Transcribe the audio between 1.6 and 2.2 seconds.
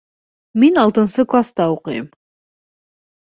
уҡыйым.